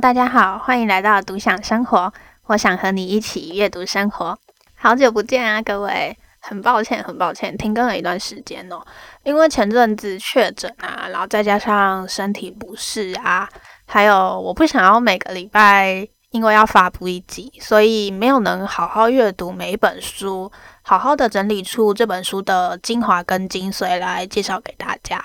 [0.00, 2.10] 大家好，欢迎来到独享生活。
[2.46, 4.38] 我想和你一起阅读生活。
[4.74, 6.16] 好久不见啊，各位！
[6.40, 8.80] 很抱歉，很抱歉，停更了一段时间哦。
[9.24, 13.46] 因为前阵子确诊啊，然后再加上身体不适啊，
[13.84, 25.22] 还有我不想要每个礼拜因为要发布一集，所以没有能好好阅读每一本书，好好的整理出这本书的精华跟精髓来介绍给大家。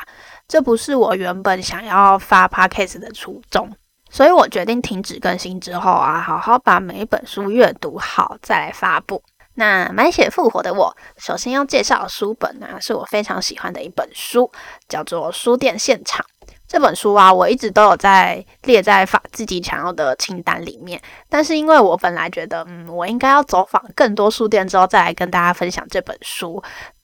[0.50, 3.74] 这不是我原本想要发 podcast 的初衷。
[4.16, 9.22] 所以我决定停止更新之后啊，好好把每一本书阅读好，再来发布。
[9.56, 14.50] 那满血复活的我，首先要介绍的书本呢，是我非常喜欢的一本书，
[14.88, 16.26] 叫做《书店现场》。
[16.66, 21.02] 这本书啊，我一直都有在列在访自己想要的清单里面。
[21.28, 26.64] 但是因为我本来觉得，嗯，我应该要走访更多书店之后，再来跟大家分享这本书。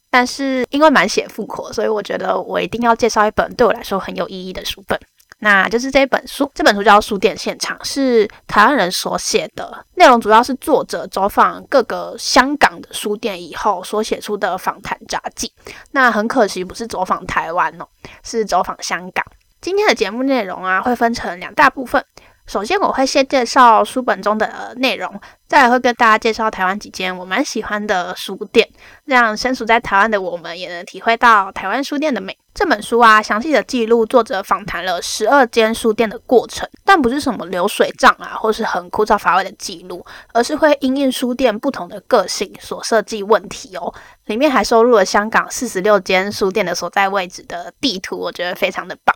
[0.09, 4.97] 但是因为满血复活，所以我觉得我一定要介绍一本对我来说很有意义的书本。
[5.43, 15.51] 那就是这本书，这本书叫《书店现场》，是台湾人所写的，内容主要是作者走访各个香港的书店以后所写出的访谈札记。
[15.91, 17.85] 那很可惜不是走访台湾哦，
[18.23, 19.25] 是走访香港。
[19.59, 22.03] 今天的节目内容啊，会分成两大部分。
[22.47, 28.67] 首先，我会先介绍书本中的内容，再会跟大家介绍台湾几间我蛮喜欢的书店，
[29.05, 32.37] 让身处在台湾的我们也能体会到台湾书店的美。
[32.53, 43.93] 这本书啊，详细的记录作者访谈了十二间书店的过程，但不是什么流水账啊，或是很枯燥乏味的记录，而是会因应书店不同的个性所设计问题哦。
[44.25, 49.15] 里面还收录了香港四十六间书店的所在位置的地图，我觉得非常的棒。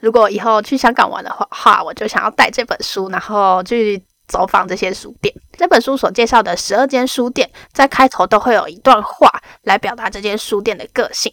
[0.00, 5.34] 如果以后去香港玩的话，我就想要带这本书，然后去走访这些书店。
[5.56, 9.30] 这本书所介绍的十二间书店，在开头都会有一段话
[9.62, 11.32] 来表达这间书店的个性。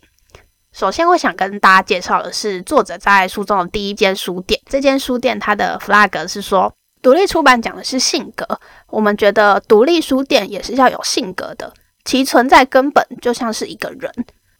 [0.73, 4.59] 首先，我想跟大家介绍的是作者在书中的第一间书店。
[4.69, 6.71] 这间书店它的 flag 是说，
[7.01, 8.45] 独立出版讲的是性格。
[8.89, 14.11] 我们觉得独立书店也是要有性格的，其存在根本就像是一个人。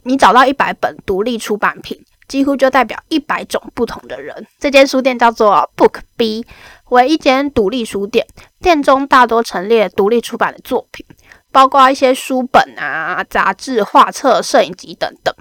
[0.03, 1.99] 你找到一百本独立出版品。
[2.27, 4.45] 几乎就代表一百种不同的人。
[4.59, 6.45] 这间书店叫做 Book B，
[6.89, 8.25] 为一间独立书店，
[8.59, 11.05] 店中大多陈列独立出版的作品，
[11.51, 15.33] 包括一些书本啊、杂志、画册、摄影集等等。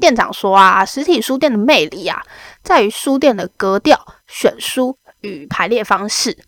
[0.00, 2.22] 店长说啊，实体书店的魅力啊，
[2.62, 6.38] 在于书店的格调、选书与排列方式。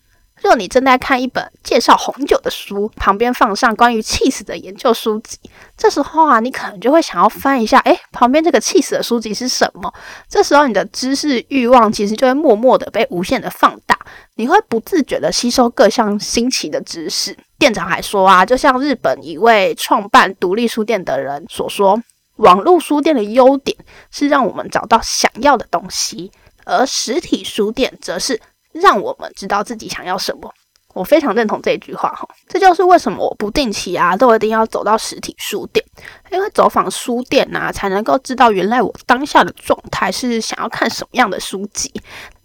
[0.41, 5.37] 若你正在看一本介绍红酒的书，旁边放上关于起司的研究书籍，
[5.77, 9.93] 这时候啊，你可能就会想要翻一下，诶，旁边这个起司的书籍是什么？
[10.27, 13.97] 这时候你的知识欲望其实就会默默的被无限的放大，
[14.35, 17.37] 你会不自觉的吸收各项新奇的知识。
[17.59, 22.01] 店长还说啊，就像日本一位创办独立书店的人所说，
[22.37, 23.77] 网络书店的优点
[24.09, 26.31] 是让我们找到想要的东西，
[26.65, 28.41] 而实体书店则是。
[28.73, 30.51] 让我们知道自己想要什么，
[30.93, 32.27] 我非常认同这句话哈。
[32.47, 35.85] 这就是为什么我不定期啊都一定要走到实体书店，
[36.31, 41.91] 因为走访书店呐、才能够知道原来我当下的状态是想要看什么样的书籍，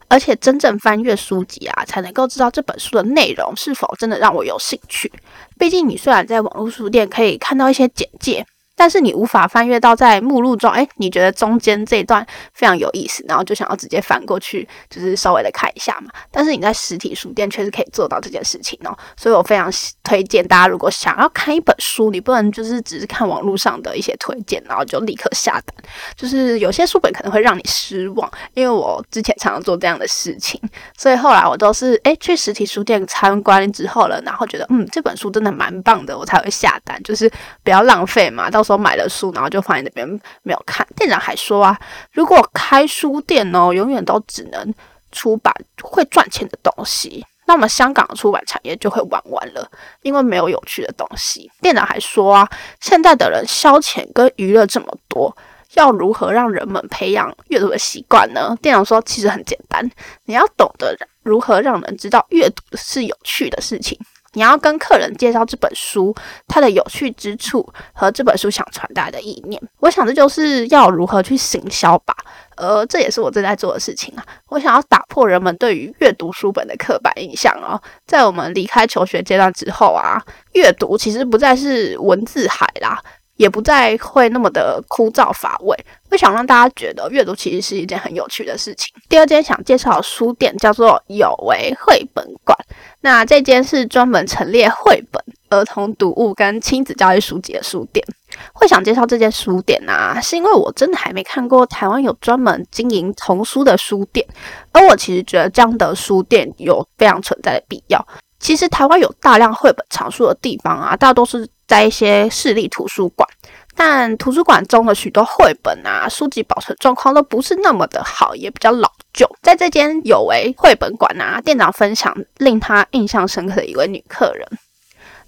[0.09, 5.13] 而且真正翻阅书籍啊，才能够知道这本书的内容是否真的让我有兴趣。
[5.59, 8.47] 毕竟你虽然在网络书店可以看到一些简介。
[8.77, 16.11] 但是你无法翻阅到在目录中，哎，你觉得中间这段非常有意思，然后就想要直接翻过去，就是稍微的看一下嘛。
[16.31, 19.73] 但是你在实体书店却是可以做到这件事情哦，所以我非常
[20.05, 25.75] 推荐大家，如果想要看一本书，你不能就是只是看网络上的一些推荐，然后就立刻下单。
[26.15, 30.61] 就是有些书本可能会让你失望，因为我之前常常做这样的事情，
[30.99, 37.31] 所以后来我都是哎去实体书店参观之后了，然后觉得嗯这本书真的蛮棒的，我才会下单，就是
[37.65, 38.66] 不要浪费嘛，到。
[38.67, 40.07] 说买了书，然后就放在那边
[40.43, 40.85] 没有看。
[40.97, 41.79] 店长还说啊，
[42.11, 44.75] 如果开书店哦，永远都只能
[45.13, 49.71] 出版会赚钱的东西，那么香港的出版产业就会玩完了，
[50.03, 51.49] 因为没有有趣的东西。
[51.63, 52.49] 店长还说啊，
[52.81, 55.35] 现在的人消遣跟娱乐这么多，
[55.75, 58.57] 要如何让人们培养阅读的习惯呢？
[58.61, 59.89] 店长说，其实很简单，
[60.25, 63.97] 你要懂得如何让人知道阅读是有趣的事情。
[64.37, 66.15] 你要跟客人介绍这本书，
[66.47, 69.61] 它的有趣之处和这本书想传达的意念。
[69.81, 72.15] 我想这就是要如何去行销吧，
[72.57, 74.23] 呃这也是我正在做的事情啊。
[74.49, 77.81] 我想要打破人们对于阅读书本的刻板印象哦。
[78.07, 80.23] 在我们离开求学阶段之后啊，
[80.53, 83.03] 阅读其实不再是文字海啦。
[83.37, 85.77] 也不再会那么的枯燥乏味。
[86.09, 88.95] 会想让大家觉得阅读其实是一件很有趣的事情。
[89.09, 92.57] 第二间想介绍的书店叫做有为绘本馆，
[93.01, 98.05] 那这间是专门陈列绘本、儿童读物跟亲子教育书籍的书店。
[98.53, 104.25] 会想介绍这间书店啊，是因为我真的还没看过台湾有专门经营童书的书店，
[104.73, 108.07] 而我其实觉得这样的书店有非常存在的必要。
[108.39, 113.27] 其实台湾有大量绘本藏书的地方啊，大多是在一些市立图书馆，
[113.75, 119.27] 但图书馆中的许多绘本啊，书籍保存状况都不是那么的好，也比较老旧。
[119.43, 124.47] 在这间有为绘本馆啊，店长分享令他印象深刻的一位女客人，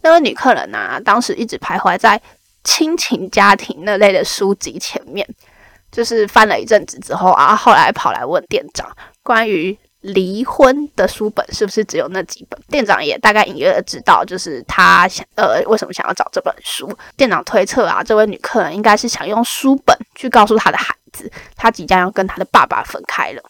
[0.02, 2.20] 那位女客人啊，当时一直徘徊在
[2.62, 5.26] 亲情家庭那类的书籍前面，
[5.90, 8.86] 就是翻了一阵子之后啊，后来跑来问店长
[9.22, 9.76] 关于。
[10.08, 12.60] 离婚的书本是不是只有那几本？
[12.68, 16.90] 店长也大概隐约的知道，就是他想呃为什么想要找这本书。
[17.16, 23.42] 店长推测啊，这位女客人应该是想用书本去告诉她的孩子，她即将要跟她的爸爸分开了。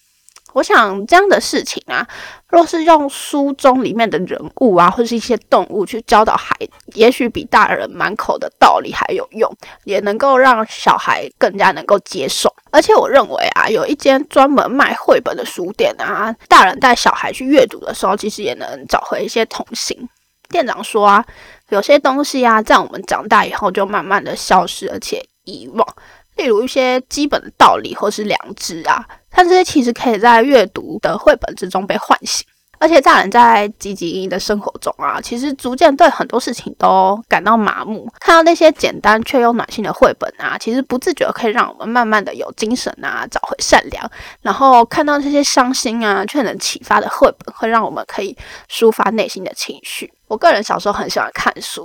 [0.58, 2.05] 我想这样的事情啊，
[2.49, 6.52] 若是用书中里面的人物啊，或是一些动物去教导孩，
[6.94, 9.49] 也许比大人满口的道理还有用，
[9.84, 12.52] 也能够让小孩更加能够接受。
[12.72, 20.08] 而且我认为啊，有一间专门卖绘本的书店啊，大人带小孩去阅读的时候，其实也能找回一些童心。
[20.49, 21.25] 店长说啊，
[21.69, 25.87] 有些东西啊，在我们长大以后就慢慢的消失，而且遗忘。
[26.34, 32.47] 例如一些基本的道理或是良知啊，但这些其实可以在阅读的绘本之中被唤醒。
[32.81, 38.09] 而且大人在汲汲营营的生活中啊，其实逐渐对很多事情都感到麻木。
[38.21, 44.09] 看到那些简单却又暖心的绘本啊，其实不自觉可以让我们慢慢的有精神啊，找回善良。
[44.43, 48.37] 然后看到这些伤心啊却能启发的绘本，会让我们可以
[48.71, 50.13] 抒发内心的情绪。
[50.29, 51.85] 我个人小时候很喜欢看书。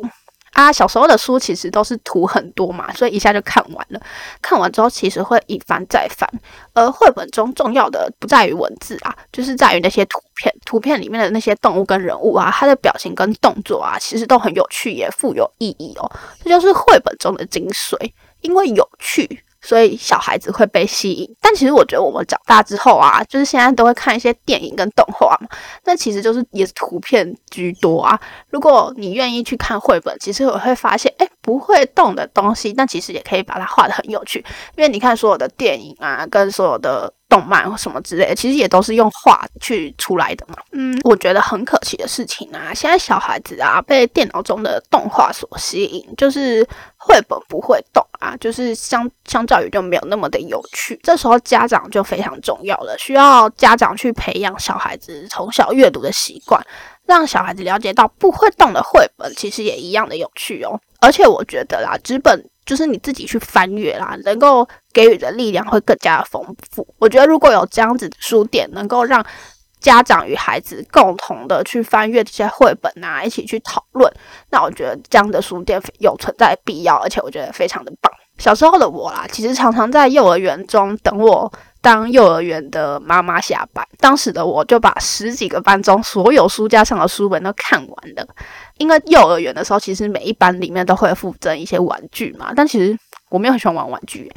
[0.54, 4.00] 啊，小时候的书其实都是图很多嘛，所以一下就看完了。
[4.42, 6.30] 看完之后，其实会一翻再翻。
[6.74, 10.54] 而绘本中重要的不在于文字啊，就是在于那些图片。
[10.66, 16.12] 图片里面的那些动物跟人物啊，它的表情跟动作啊，其实都很有趣，也富有意义哦。
[16.44, 18.12] 这就是绘本中的精髓，
[18.42, 19.44] 因为有趣。
[19.64, 25.48] 所以小孩子会被吸引，但其实我觉得我们长大之后啊，就是现在都会看一些电影跟动画嘛，
[25.86, 28.20] 那其实就是也是图片居多啊。
[28.50, 34.44] 如果你愿意去看绘本，其实我会发现，哎，不会动的东西，但其实也可以把它画得很有趣，
[34.76, 37.12] 因为你看所有的电影啊，跟所有的。
[37.30, 40.56] 动漫或什么之类的，其实也都是用画去出来的嘛。
[40.72, 46.64] 嗯，我觉得很可惜的事情啊，现在小孩子啊被电脑中的动画所吸引，就是
[47.06, 51.00] 绘本不会动啊，就是相相较于就没有那么的有趣。
[51.04, 56.62] 这时候家长就非常重要了，需要家长去培养小孩子从小阅读的习惯，
[57.06, 60.80] 让小孩子了解到不会动的绘本其实也一样的有趣哦。
[61.02, 62.44] 而且我觉得啦，纸本。
[62.66, 66.42] 就是你自己去翻阅啦，能够给予的力量会更加的丰
[66.72, 66.88] 富。
[66.98, 69.22] 我觉得如果有这样子的书店，能够让
[69.84, 74.12] 家长与孩子共同的去翻阅这些绘本啊，一起去讨论，
[74.50, 78.12] 那我觉得这样的书店有存在必要，而且我觉得非常的棒。
[78.38, 81.52] 小时候的我啦，其实常常在幼儿园中等我
[81.82, 88.28] 当幼儿园的妈妈下班，当时的我就把十几个班中所有书架上的书本都看完了。
[88.78, 92.98] 因为幼儿园的时候，其实每一班里面都会附赠一些玩具嘛，但其实
[93.34, 94.32] 我没有很喜欢玩玩具，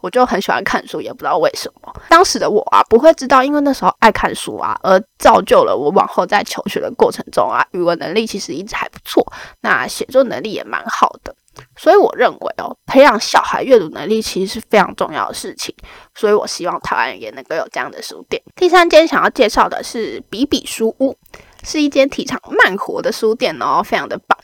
[0.00, 1.92] 我就很喜欢看书，也不知道为什么。
[2.08, 9.26] 当时的我啊，不会知道，因为那时候爱看书啊，而造就了我往后在求学的过程中啊，语文能力其实一直还不错，
[9.62, 11.34] 那写作能力也蛮好的。
[11.76, 15.74] 所以我认为哦，培养小孩阅读能力其实是非常重要的事情。
[16.14, 18.40] 所以我希望台湾也能够有这样的书店。
[18.54, 21.18] 第三间想要介绍的是比比书屋。
[21.64, 24.37] 是一间提倡慢活的书店哦，非常的棒。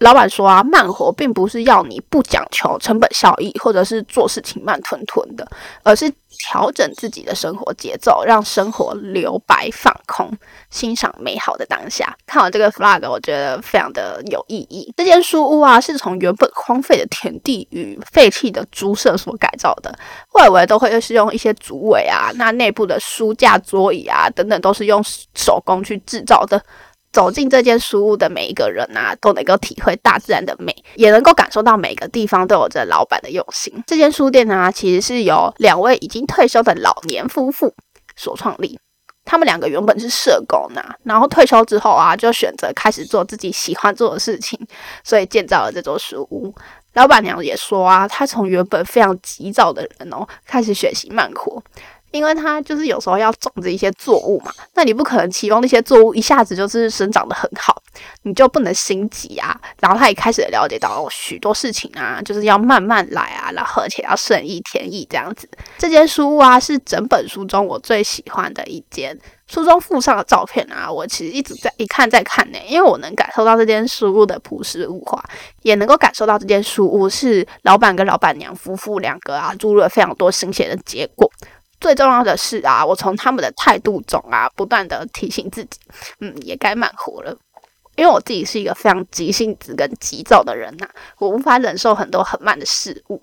[0.00, 5.46] 老板说啊，慢活并不是要你不讲求成本效益，或者是做事情慢吞吞的，
[5.82, 10.30] 而是调整自己的生活节奏，让生活留白放空，
[10.70, 12.16] 欣赏美好的当下。
[12.26, 14.90] 看完这个 flag，我觉得非常的有意义。
[14.96, 19.94] 这间书屋啊，是从原本荒废的田地与废弃的猪舍所改造的，
[20.32, 25.04] 外围都会是用一些竹围啊，那内部的书架、桌椅啊等等，都是用
[25.34, 26.62] 手工去制造的。
[27.12, 33.72] 走进这间书屋的每一个人啊，都能够体会大自然的美，也能够感受到每个地方都有着老板的用心。
[33.86, 37.74] 这间书店呢、其实是由两位已经退休的老年夫妇
[38.14, 38.78] 所创立。
[39.24, 44.58] 他们两个原本是社工呐、啊，然后退休之后啊，就选择开始做自己喜欢做的事情，
[45.04, 46.52] 所以建造了这座书屋。
[46.94, 51.62] 老板娘也说啊，她从原本非常急躁的人哦，开始学习慢活。
[52.10, 57.80] 因为它就是有时候要种植一些作物嘛，那你不可能期望那些作物一下子就是生长得很好，
[58.22, 59.58] 你就不能心急啊。
[59.80, 65.48] 然后他也开始了解到许多事情啊，就是要慢慢来啊，然后而且要顺意天意这样子。
[65.78, 69.18] 这间书屋啊，是整本书中我最喜欢的一间。
[69.46, 75.20] 书中附上的照片啊，我其实一直在一看再看呢，因为我能感受到这间书屋的朴实无华，
[75.62, 81.28] 也能够感受到这间书屋是老板跟老板娘夫妇两个啊注入了非常多心血的结果。
[81.80, 85.80] 最重要的是啊，我从他们的态度中啊，不断的提醒自己，
[86.20, 87.34] 嗯，也该慢活了，
[87.96, 93.20] 因为我自己是一个非常急性子跟急躁的人呐、我无法忍受很多很慢的事物。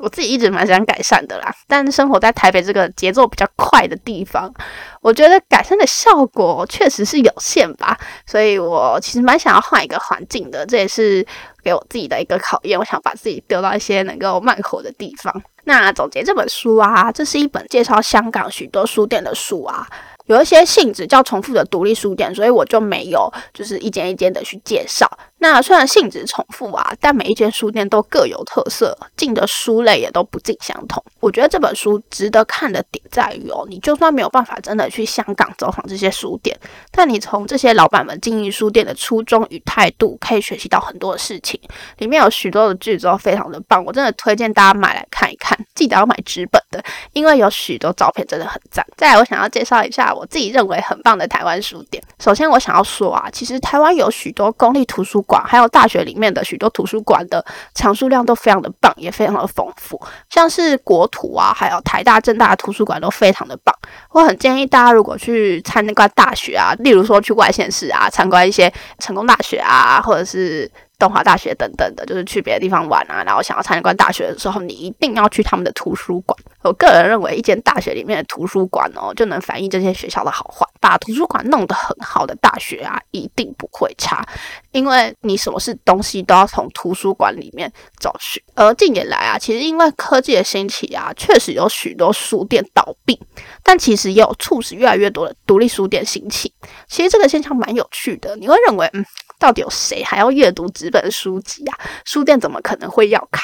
[0.00, 4.52] 我自己一直蛮想改善的啦，但生活在台北这个节奏比较快的地方，
[5.00, 7.98] 我觉得改善的效果确实是有限吧。
[8.26, 11.24] 所以我其实蛮想要换一个环境的，这也是
[11.62, 12.78] 给我自己的一个考验。
[12.78, 15.42] 我想把自己丢到一些能够慢活的地方。
[15.64, 19.86] 那总结这本书啊，这是一本介绍香港许多书店的书啊。
[20.34, 25.10] 有一些性质较重复的独立书店，所以我就没有就是一间一间的去介绍。
[25.38, 31.02] 那虽然性质重复啊，但每一间书店都各有特色，进的书类也都不尽相同。
[31.18, 36.56] 我觉得这本书值得看的点在于哦，你就算没有办法真的去香港走访这些书店，
[36.92, 41.58] 但你从这些老板们经营书店的初衷与态度，可以学习到很多的事情。
[41.98, 45.58] 里面有许多的句子都非常的棒，我真的推荐大家买来看一看。
[45.74, 46.84] 记得要买纸本的，
[47.14, 48.84] 因为有许多照片真的很赞。
[48.96, 52.02] 再来，我想要介绍一下我我自己认为很棒的台湾书店。
[52.18, 59.98] 首先，我想要说啊，其实台湾有许多公立图书馆，还有大学里面的许多图书馆的藏书量都非常的棒，也非常的丰富。
[60.28, 63.74] 像是国图啊，还有台大、政大的图书馆都非常的棒。
[64.10, 70.70] 我很建议大家如果去参观大学啊，例如说去外县市啊，参观一些成功大学啊，或者是。
[71.00, 76.38] 东华大学等等的，就是去别的地方玩啊，然后想要参观大学的时候，你一定要去他们的图书馆。
[76.62, 80.66] 我个人认为，一间大学里面的图书馆哦，就能反映这些学校的好坏。
[80.78, 84.24] 把图书馆弄得很好的大学啊，一定不会差，
[84.72, 88.42] 因为你什么是东西都要从图书馆里面找寻。
[88.54, 93.18] 而近年来啊，其实因为科技的兴起啊，确实有许多书店倒闭，
[93.62, 96.52] 但其实也有促使越来越多的独立书店兴起。
[96.86, 99.04] 其实这个现象蛮有趣的，你会认为，嗯。
[99.40, 101.76] 到底有谁还要阅读纸本书籍呀？
[102.04, 103.42] 书店怎么可能会要开？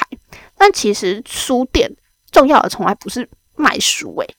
[0.55, 1.91] 但其实书店
[2.31, 4.35] 重要的从来不是卖书诶，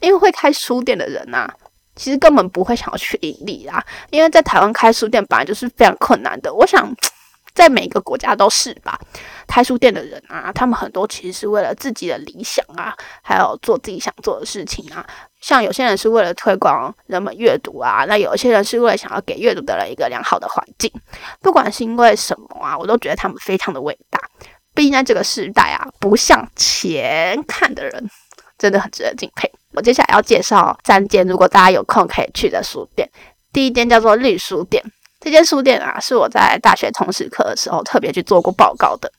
[0.00, 1.48] 因为会开书店的人呐，
[1.94, 3.84] 其实根本不会想要去盈利啦。
[4.10, 6.90] 因为在台湾开书店本来就是非常困难的，我想
[7.54, 8.98] 在每个国家都是吧。
[9.46, 15.06] 开书店的人啊，他们很多其实是为了自己的理想啊，还有做自己想做的事情啊。
[15.42, 20.90] 像有些人是为了推广人们阅读啊，那有些人是为了想要给阅读的人一个良好的环境。
[21.40, 24.18] 不管是因为什么啊，我都觉得他们非常的伟大。
[24.74, 28.08] 毕竟在这个时代啊，不向前看的人
[28.56, 29.50] 真的很值得敬佩。
[29.72, 33.06] 我接下来要介绍三间，如果大家有空可以去的书店。
[33.52, 34.82] 第一间叫做绿书店。
[35.22, 39.10] 这间书店啊，是我在大学通识课的时候特别去做过报告的。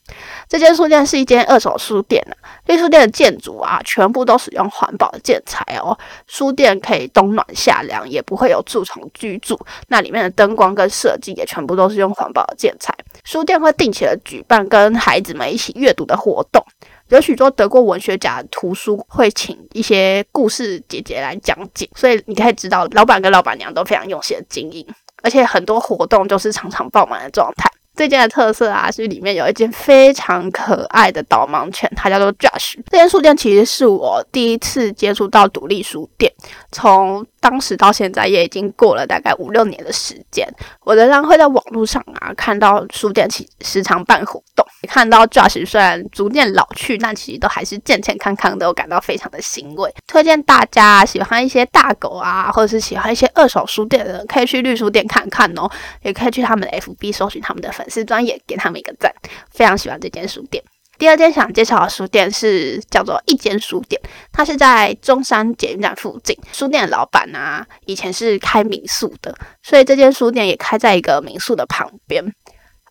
[0.46, 5.98] 这间书店是一间二手书店啊，绿书店的建筑啊，全部都使用环保的建材哦。
[6.26, 9.58] 书店可以冬暖夏凉，也不会有蛀虫居住。
[9.88, 12.94] 那里面的灯光跟设计也全部都是用环保的建材。
[13.24, 16.62] 书店会定期的举办跟孩子们一起阅读的活动，
[17.08, 24.86] 有许多得过文学奖的图书会请一些故事姐姐来讲解，所以你可以知道，老板跟老板娘都非常用心的经营。
[25.24, 27.68] 而且很多活动就是常常爆满的状态。
[27.96, 32.74] 这间的特色啊，是里面有一间非常可爱的导盲犬，它叫做 Josh。
[32.90, 36.32] 这间书店其实是我第一次接触到独立书店，
[36.72, 40.48] 从当时到现在也已经过了大概五六年的时间。
[40.80, 44.66] 我仍然会在网络上啊看到书店其时常办活动。
[44.88, 49.94] 看到 Josh 虽然逐渐老去，但其实都还是健健康康的，我感到非常的欣慰。
[50.06, 55.70] 推荐大家喜欢一些大狗啊，或者是喜欢一些二手书店的人，可以去绿书店看看哦。
[56.02, 59.12] 也可以去他们的 FB 搜寻他们的粉丝专页，给他们一个赞。
[59.50, 60.64] 非常喜欢这间书店。
[60.98, 64.00] 第二间想介绍的书店是叫做一间书店，
[64.32, 66.36] 它是在中山捷运站附近。
[66.52, 72.24] 书店的老板呢，以前是开民宿的，所以这间书店也开在一个民宿的旁边。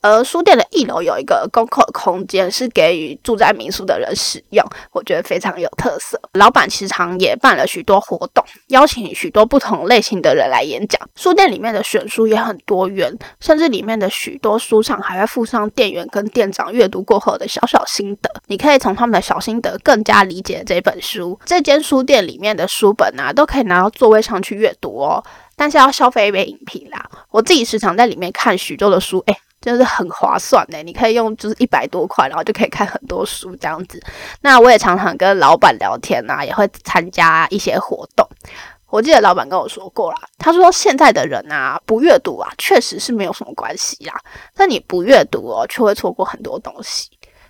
[0.03, 6.19] 而书店的一楼有一个公共空间，是给予住在民宿的人使用，我觉得非常有特色。
[6.33, 10.99] 老板时常也办了许多活动，邀请许多不同类型的人来演讲。
[11.15, 21.39] 书店里面的选书也很多元，甚至里面的许多书上还会附上店员跟店长阅读过后的小小心得，你可以从他们的小心得更加理解这本书。
[21.45, 25.23] 这间书店里面的书本啊，都可以拿到座位上去阅读哦，
[25.55, 27.09] 但是要消费一杯饮品啦。
[27.29, 29.23] 我自己时常在里面看许多的书，
[29.63, 30.83] 就是很划算呢。
[30.83, 33.99] 你可以用就是一百多块，然后就可以看很多书这样子。
[34.41, 38.27] 那我也常常跟老板聊天啊，也会参加一些活动。
[38.89, 44.13] 我记得老板跟我说过啦，他说现在的人啊，不阅读啊，确实是没有什么关系啦。
[44.53, 47.09] 但你不阅读哦，却会错过很多东西。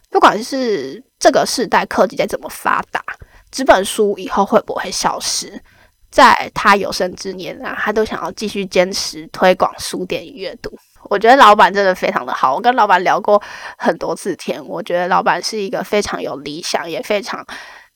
[0.10, 3.04] 不管是这个时代科技再怎么发达，
[3.52, 5.62] 纸本书以后会不会消失？
[6.10, 10.72] 在他有生之年啊，他都想要继续坚持推广书店与阅读。
[11.10, 13.42] 我觉得老板真的非常的好，我跟老板聊过
[13.78, 17.46] 很多次天，我觉得老板是一个非常有理想，也非常。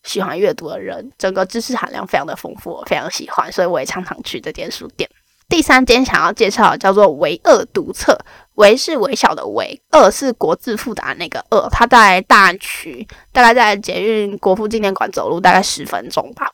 [0.03, 5.09] 喜欢阅读的人，整个知识含量非常的丰富，我非常喜欢，所以我也常常去这间书店。
[5.49, 8.17] 第三间想要介绍叫做唯恶读册，
[8.53, 16.49] 唯是微小的微，貳是国字复杂那个恶，它在大安区，大概在捷运国父纪念馆走路大概十分钟吧。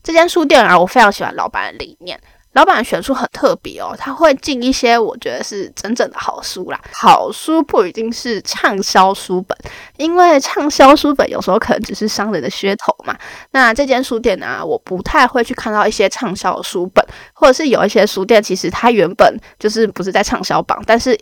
[0.00, 2.20] 这间书店啊，我非常喜欢老板的理念。
[2.52, 6.78] 老板选书很特别哦，他会进一些我觉得是真正的好书啦。
[6.92, 9.56] 好书不一定是畅销书本，
[9.96, 13.16] 因为畅销书本有时候可能只是商人的噱头嘛。
[13.52, 21.18] 那这间书店呢、我不太会去看到一些畅销书本，或者是有一些书店其实它原本就是不是在畅销榜，但是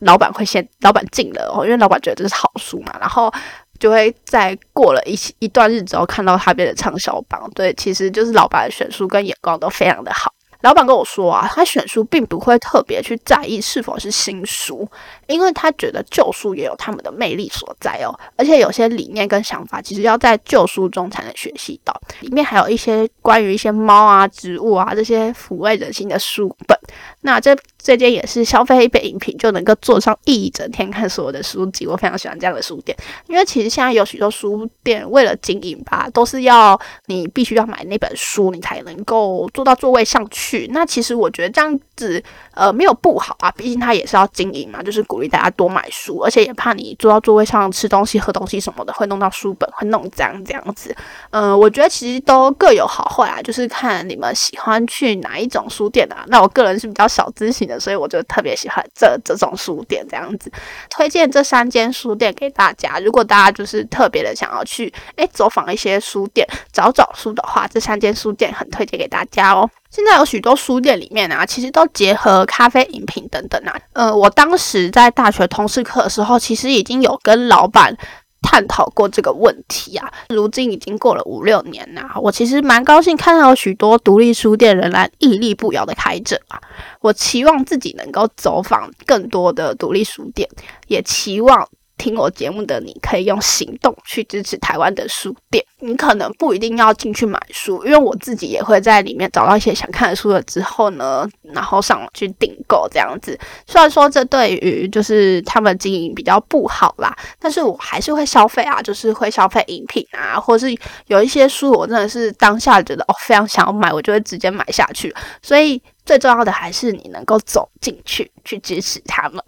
[0.00, 3.32] 老板会先老板进了哦，因为老板觉得这是好书嘛，然后
[3.78, 7.50] 就会在过了一一段日子后看到它变成畅销榜。
[7.54, 10.30] 对，其实就是老板的选书跟眼光都非常的好。
[10.64, 14.88] 老板跟我说啊，他选书并不会特别去在意是否是新书，
[15.26, 18.18] 因为他觉得旧书也有他们的魅力所在哦。
[18.34, 21.94] 而且有些理念跟想法，其实要在旧书中才能学习到。
[22.20, 26.78] 里面还有一些关于一些猫啊、植物啊这些抚慰人心的书本。
[27.20, 32.96] 那这这间也是消费一杯饮品就能够坐上一整天看所有的书籍，我非常喜欢这样的书店。
[33.26, 40.66] 因为其实现在有许多书店为了经营吧，都是要你必须要买那本书，你才能够坐到座位上去。
[40.72, 42.22] 那其实我觉得这样子
[42.54, 50.96] 呃没有不好啊，毕竟他也是要经营嘛，就是鼓励大家多买书，而且也怕你坐到座位上吃东西、喝东西什么的会弄到书本，会弄脏这样子。
[51.32, 56.24] 嗯、我觉得其实都各有好坏啊，就是看你们喜欢去哪一种书店啊。
[56.28, 60.50] 那我个人是比较小资型的，所以我就特别喜欢这这种书店这样子。
[60.90, 69.68] 推荐这三间书店给大家，如果大家就是特别的想要去诶走访一些书店找找书的话，这三间书店很推荐给大家哦。
[69.90, 73.78] 现在有许多书店里面啊，其实都结合咖啡饮品等等啊。
[73.92, 77.96] 呃，我当时在大学通识课的时候，其实已经有跟老板
[78.44, 80.12] 探讨过这个问题啊。
[80.28, 86.60] 如今已经过了五六年呐，我其实蛮高兴看到许多独立书店仍然屹立不摇的开着啊。
[87.00, 90.48] 我期望自己能够走访更多的独立书店，
[90.86, 91.68] 也期望。
[91.96, 95.64] 听我节目的你可以用行动去支持台湾的书店。
[95.80, 103.38] 你可能不一定要进去买书，因为我自己也会在里面找到一些想看的书了之后呢，然后上网去订购这样子。
[103.66, 110.74] 虽然说这对于就是他们经营比较不好啦，但是我还是会消费啊，就是会消费饮品啊，或是
[111.08, 115.14] 有一些书我真的是当下觉得哦非常想要买，我就会直接买下去。
[115.42, 119.42] 所以最重要的还是你能够走进去去支持他们。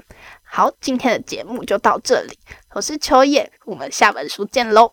[0.56, 2.38] 好，今天的节目就到这里。
[2.72, 4.90] 我是秋叶，我们下本书见喽。